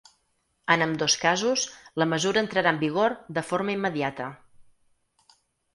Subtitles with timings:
[0.75, 1.65] En ambdós casos,
[2.03, 4.31] la mesura entrarà en vigor de forma immediata.